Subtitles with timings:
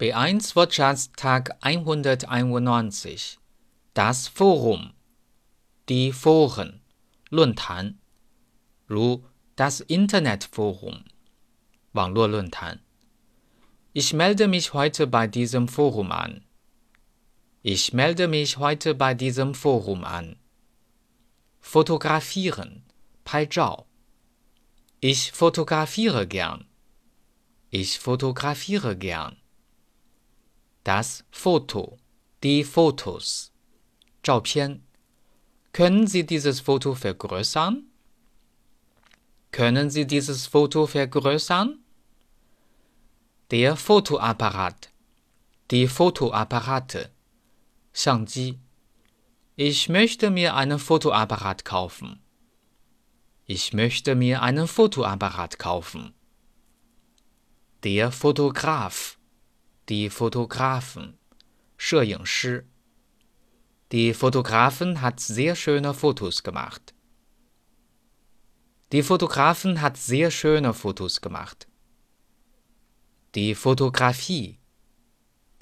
[0.00, 3.38] B1 Wirtschaftstag 191
[3.92, 4.94] Das Forum
[5.90, 6.80] Die Foren
[7.28, 7.98] 论坛
[8.88, 9.22] 如
[9.56, 11.04] das Internetforum
[11.92, 12.80] 网络论坛
[13.92, 16.44] Ich melde mich heute bei diesem Forum an.
[17.62, 20.36] Ich melde mich heute bei diesem Forum an.
[21.60, 22.84] Fotografieren
[23.24, 23.84] 拍照
[25.00, 26.64] Ich fotografiere gern.
[27.68, 29.36] Ich fotografiere gern.
[30.84, 31.98] Das Foto,
[32.42, 33.52] die Fotos,
[34.22, 34.82] 照片.
[35.72, 37.84] Können Sie dieses Foto vergrößern?
[39.52, 41.78] Können Sie dieses Foto vergrößern?
[43.50, 44.90] Der Fotoapparat,
[45.70, 47.10] die Fotoapparate,
[47.92, 48.58] 相机.
[49.56, 52.20] Ich möchte mir einen Fotoapparat kaufen.
[53.46, 56.14] Ich möchte mir einen Fotoapparat kaufen.
[57.82, 59.18] Der Fotograf,
[59.89, 61.17] die Fotografen,
[61.77, 62.15] Shi.
[63.91, 66.93] Die Fotografen hat sehr schöne Fotos gemacht.
[68.91, 71.67] Die Fotografen hat sehr schöne Fotos gemacht.
[73.35, 74.59] Die Fotografie,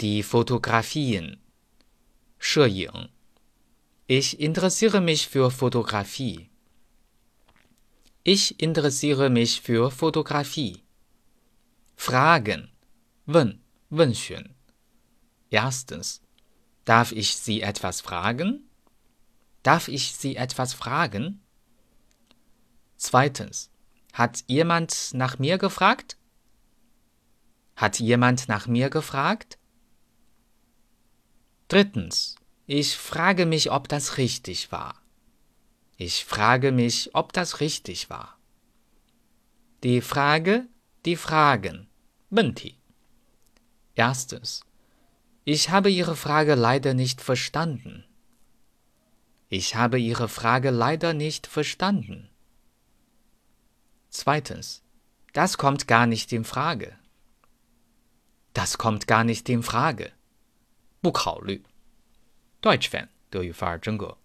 [0.00, 1.42] die Fotografien,
[2.38, 2.88] Shi.
[4.06, 6.50] Ich interessiere mich für Fotografie.
[8.22, 10.82] Ich interessiere mich für Fotografie.
[11.96, 12.70] Fragen,
[13.26, 13.63] 问。
[13.94, 14.54] 问询.
[15.50, 16.20] Erstens,
[16.84, 18.68] darf ich Sie etwas fragen?
[19.62, 21.40] Darf ich Sie etwas fragen?
[22.96, 23.70] Zweitens,
[24.12, 26.16] hat jemand nach mir gefragt?
[27.76, 29.58] Hat jemand nach mir gefragt?
[31.68, 35.00] Drittens, ich frage mich, ob das richtig war.
[35.96, 38.38] Ich frage mich, ob das richtig war.
[39.84, 40.66] Die Frage,
[41.04, 41.88] die Fragen.
[42.30, 42.76] Menti.
[43.95, 44.65] Erstens.
[45.45, 48.05] Ich habe Ihre Frage leider nicht verstanden.
[49.49, 52.29] Ich habe Ihre Frage leider nicht verstanden.
[54.09, 54.83] Zweitens.
[55.33, 56.97] Das kommt gar nicht in Frage.
[58.53, 60.11] Das kommt gar nicht in Frage.
[61.01, 61.63] 不考虑。
[62.61, 64.17] Deutsch Fan 德语范儿真格。